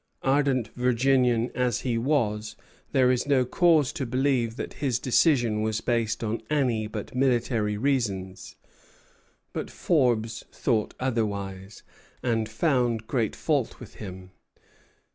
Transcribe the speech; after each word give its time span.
Ardent 0.23 0.69
Virginian 0.69 1.51
as 1.53 1.81
he 1.81 1.95
was, 1.95 2.55
there 2.91 3.11
is 3.11 3.27
no 3.27 3.45
cause 3.45 3.93
to 3.93 4.03
believe 4.03 4.55
that 4.55 4.73
his 4.81 4.97
decision 4.97 5.61
was 5.61 5.79
based 5.79 6.23
on 6.23 6.41
any 6.49 6.87
but 6.87 7.13
military 7.13 7.77
reasons; 7.77 8.55
but 9.53 9.69
Forbes 9.69 10.43
thought 10.51 10.95
otherwise, 10.99 11.83
and 12.23 12.49
found 12.49 13.05
great 13.05 13.35
fault 13.35 13.79
with 13.79 13.93
him. 13.97 14.31